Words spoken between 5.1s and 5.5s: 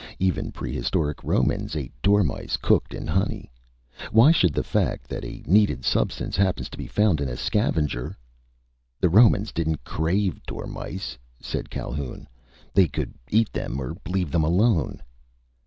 a